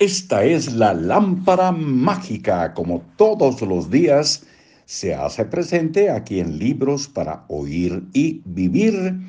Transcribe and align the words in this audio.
Esta 0.00 0.44
es 0.44 0.72
la 0.72 0.94
lámpara 0.94 1.72
mágica, 1.72 2.72
como 2.72 3.02
todos 3.16 3.60
los 3.60 3.90
días 3.90 4.46
se 4.86 5.14
hace 5.14 5.44
presente 5.44 6.08
aquí 6.08 6.40
en 6.40 6.58
Libros 6.58 7.06
para 7.06 7.44
Oír 7.48 8.02
y 8.14 8.40
Vivir. 8.46 9.20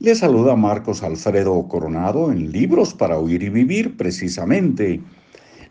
Le 0.00 0.14
saluda 0.16 0.56
Marcos 0.56 1.04
Alfredo 1.04 1.68
Coronado 1.68 2.32
en 2.32 2.50
Libros 2.50 2.92
para 2.92 3.16
Oír 3.16 3.44
y 3.44 3.50
Vivir, 3.50 3.96
precisamente. 3.96 5.00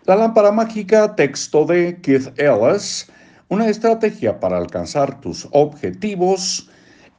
La 0.06 0.16
lámpara 0.16 0.54
mágica, 0.54 1.18
texto 1.18 1.66
de 1.66 2.00
Keith 2.02 2.32
Ellis, 2.40 3.12
una 3.50 3.68
estrategia 3.68 4.40
para 4.40 4.56
alcanzar 4.56 5.20
tus 5.20 5.50
objetivos. 5.52 6.70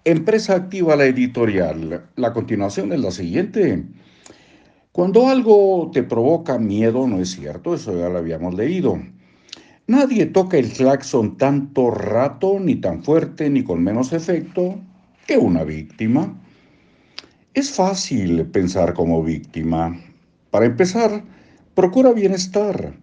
Empresa 0.04 0.54
activa 0.54 0.96
la 0.96 1.04
editorial. 1.04 2.02
La 2.16 2.32
continuación 2.32 2.94
es 2.94 3.00
la 3.00 3.10
siguiente. 3.10 3.84
Cuando 4.96 5.28
algo 5.28 5.90
te 5.92 6.02
provoca 6.02 6.58
miedo, 6.58 7.06
no 7.06 7.20
es 7.20 7.32
cierto, 7.32 7.74
eso 7.74 7.94
ya 7.98 8.08
lo 8.08 8.16
habíamos 8.16 8.54
leído. 8.54 8.98
Nadie 9.86 10.24
toca 10.24 10.56
el 10.56 10.72
claxon 10.72 11.36
tanto 11.36 11.90
rato, 11.90 12.58
ni 12.58 12.76
tan 12.76 13.04
fuerte, 13.04 13.50
ni 13.50 13.62
con 13.62 13.84
menos 13.84 14.14
efecto 14.14 14.80
que 15.26 15.36
una 15.36 15.64
víctima. 15.64 16.34
Es 17.52 17.72
fácil 17.72 18.46
pensar 18.46 18.94
como 18.94 19.22
víctima. 19.22 20.00
Para 20.50 20.64
empezar, 20.64 21.22
procura 21.74 22.14
bienestar. 22.14 22.94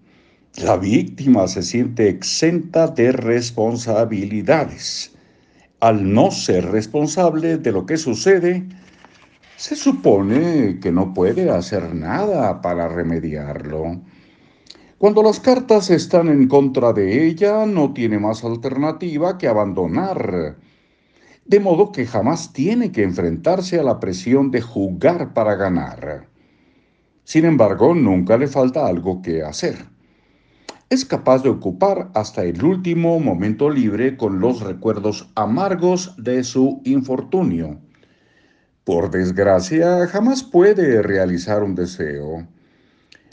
La 0.64 0.78
víctima 0.78 1.48
se 1.48 1.62
siente 1.62 2.10
exenta 2.10 2.88
de 2.88 3.12
responsabilidades. 3.12 5.14
Al 5.80 6.12
no 6.12 6.32
ser 6.32 6.72
responsable 6.72 7.60
de 7.60 7.72
lo 7.72 7.86
que 7.86 7.98
sucede, 7.98 8.68
se 9.64 9.78
supone 9.78 10.82
que 10.82 10.92
no 10.92 11.14
puede 11.14 11.50
hacer 11.50 11.96
nada 11.96 12.60
para 12.60 12.90
remediarlo. 12.90 14.02
Cuando 14.98 15.24
las 15.24 15.40
cartas 15.40 15.90
están 15.90 16.28
en 16.28 16.50
contra 16.50 16.92
de 16.92 17.26
ella, 17.26 17.66
no 17.66 17.94
tiene 17.94 18.20
más 18.20 18.44
alternativa 18.44 19.38
que 19.38 19.48
abandonar. 19.48 20.58
De 21.46 21.62
modo 21.62 21.94
que 21.94 22.06
jamás 22.06 22.52
tiene 22.52 22.92
que 22.92 23.04
enfrentarse 23.04 23.80
a 23.80 23.84
la 23.84 24.02
presión 24.02 24.52
de 24.52 24.60
jugar 24.60 25.34
para 25.34 25.56
ganar. 25.56 26.28
Sin 27.24 27.46
embargo, 27.46 27.96
nunca 27.96 28.38
le 28.38 28.48
falta 28.50 28.86
algo 28.86 29.22
que 29.22 29.44
hacer. 29.44 29.78
Es 30.90 31.06
capaz 31.06 31.42
de 31.42 31.48
ocupar 31.48 32.12
hasta 32.16 32.44
el 32.44 32.62
último 32.66 33.18
momento 33.22 33.70
libre 33.70 34.18
con 34.18 34.42
los 34.42 34.60
recuerdos 34.60 35.32
amargos 35.36 36.14
de 36.18 36.44
su 36.44 36.82
infortunio 36.84 37.80
por 38.84 39.12
desgracia, 39.12 40.08
jamás 40.08 40.44
puede 40.44 41.02
realizar 41.02 41.64
un 41.64 41.76
deseo. 41.76 42.48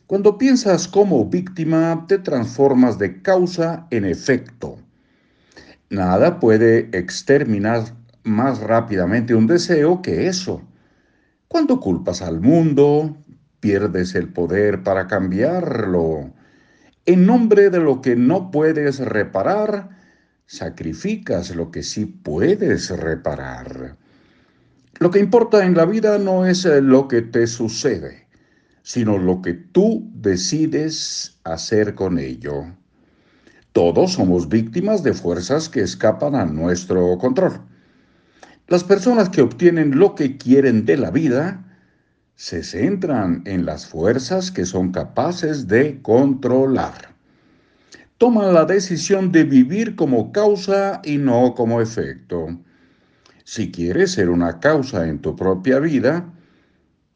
Cuando 0.07 0.39
piensas 0.39 0.89
como 0.89 1.25
víctima, 1.27 2.05
te 2.09 2.19
transformas 2.19 2.99
de 2.99 3.23
causa 3.23 3.87
en 3.91 4.05
efecto. 4.05 4.79
Nada 5.89 6.41
puede 6.41 6.89
exterminar 6.97 7.85
más 8.23 8.61
rápidamente 8.61 9.35
un 9.35 9.47
deseo 9.47 10.03
que 10.03 10.27
eso. 10.27 10.63
Cuando 11.49 11.81
culpas 11.81 12.23
al 12.23 12.41
mundo, 12.41 13.17
pierdes 13.61 14.15
el 14.15 14.29
poder 14.29 14.83
para 14.83 15.07
cambiarlo. 15.07 16.33
En 17.07 17.27
nombre 17.27 17.71
de 17.71 17.79
lo 17.79 18.01
que 18.01 18.15
no 18.15 18.51
puedes 18.51 19.01
reparar, 19.01 19.91
sacrificas 20.47 21.55
lo 21.55 21.71
que 21.71 21.83
sí 21.83 22.07
puedes 22.07 22.91
reparar. 22.91 23.97
Lo 25.01 25.11
que 25.11 25.19
importa 25.19 25.65
en 25.65 25.75
la 25.75 25.87
vida 25.87 26.19
no 26.19 26.45
es 26.45 26.67
eh, 26.67 26.83
lo 26.83 27.09
que 27.09 27.23
te 27.23 27.47
sucede, 27.47 28.27
sino 28.83 29.17
lo 29.17 29.41
que 29.41 29.55
tú 29.55 30.07
decides 30.13 31.41
hacer 31.45 31.95
con 31.95 32.19
ello. 32.19 32.67
Todos 33.73 34.13
somos 34.13 34.51
víctimas 34.51 35.03
de 35.03 35.15
fuerzas 35.15 35.71
que 35.71 35.81
escapan 35.81 36.35
a 36.35 36.45
nuestro 36.45 37.17
control. 37.17 37.63
Las 38.69 38.85
personas 38.85 39.31
que 39.31 39.41
obtienen 39.41 39.99
lo 39.99 40.15
que 40.15 40.37
quieren 40.37 40.85
de 40.85 40.99
la 40.99 41.11
vida 41.11 41.65
se 42.35 42.63
centran 42.63 43.43
en 43.47 43.65
las 43.65 43.87
fuerzas 43.87 44.51
que 44.51 44.67
son 44.67 44.93
capaces 44.93 45.67
de 45.67 46.03
controlar. 46.03 47.15
Toman 48.19 48.53
la 48.53 48.67
decisión 48.67 49.33
de 49.33 49.45
vivir 49.45 49.97
como 49.97 50.31
causa 50.31 51.01
y 51.03 51.17
no 51.17 51.55
como 51.55 51.81
efecto. 51.81 52.59
Si 53.53 53.73
quieres 53.73 54.13
ser 54.13 54.31
una 54.31 54.61
causa 54.61 55.09
en 55.09 55.19
tu 55.19 55.35
propia 55.35 55.81
vida, 55.81 56.25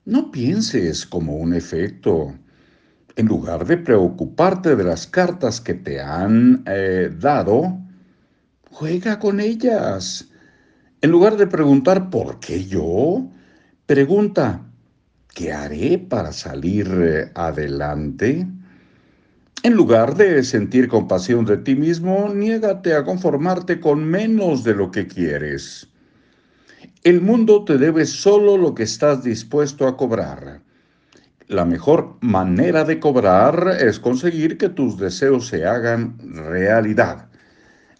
no 0.04 0.32
pienses 0.32 1.06
como 1.06 1.36
un 1.36 1.54
efecto. 1.54 2.34
En 3.14 3.26
lugar 3.26 3.64
de 3.64 3.76
preocuparte 3.76 4.74
de 4.74 4.82
las 4.82 5.06
cartas 5.06 5.60
que 5.60 5.74
te 5.74 6.00
han 6.00 6.64
eh, 6.66 7.08
dado, 7.20 7.78
juega 8.68 9.20
con 9.20 9.38
ellas. 9.38 10.28
En 11.02 11.12
lugar 11.12 11.36
de 11.36 11.46
preguntar 11.46 12.10
¿por 12.10 12.40
qué 12.40 12.64
yo? 12.64 13.30
Pregunta 13.86 14.60
¿qué 15.36 15.52
haré 15.52 15.98
para 15.98 16.32
salir 16.32 16.88
eh, 17.00 17.30
adelante? 17.36 18.44
En 19.62 19.74
lugar 19.74 20.16
de 20.16 20.42
sentir 20.42 20.88
compasión 20.88 21.44
de 21.44 21.58
ti 21.58 21.76
mismo, 21.76 22.28
niégate 22.34 22.92
a 22.92 23.04
conformarte 23.04 23.78
con 23.78 24.04
menos 24.04 24.64
de 24.64 24.74
lo 24.74 24.90
que 24.90 25.06
quieres. 25.06 25.93
El 27.04 27.20
mundo 27.20 27.66
te 27.66 27.76
debe 27.76 28.06
solo 28.06 28.56
lo 28.56 28.74
que 28.74 28.84
estás 28.84 29.22
dispuesto 29.22 29.86
a 29.86 29.94
cobrar. 29.94 30.62
La 31.48 31.66
mejor 31.66 32.16
manera 32.22 32.84
de 32.84 32.98
cobrar 32.98 33.76
es 33.78 34.00
conseguir 34.00 34.56
que 34.56 34.70
tus 34.70 34.96
deseos 34.96 35.48
se 35.48 35.66
hagan 35.66 36.16
realidad. 36.32 37.28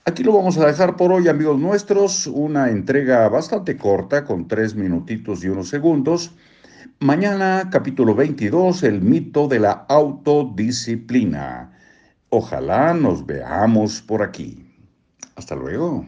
Aquí 0.07 0.23
lo 0.23 0.33
vamos 0.33 0.57
a 0.57 0.67
dejar 0.67 0.97
por 0.97 1.13
hoy, 1.13 1.29
amigos 1.29 1.59
nuestros, 1.61 2.27
una 2.27 2.71
entrega 2.71 3.29
bastante 3.29 3.77
corta, 3.77 4.25
con 4.25 4.49
tres 4.49 4.75
minutitos 4.75 5.45
y 5.45 5.49
unos 5.51 5.69
segundos. 5.69 6.31
Mañana, 7.01 7.69
capítulo 7.71 8.15
22, 8.15 8.85
el 8.85 9.03
mito 9.03 9.49
de 9.49 9.61
la 9.61 9.85
autodisciplina. 9.87 11.79
Ojalá 12.31 12.95
nos 12.95 13.27
veamos 13.27 14.01
por 14.01 14.23
aquí. 14.23 14.65
Hasta 15.37 15.55
luego. 15.55 16.07